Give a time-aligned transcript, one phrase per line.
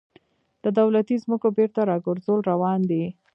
[0.63, 3.05] د دولتي ځمکو بیرته راګرځول روان دي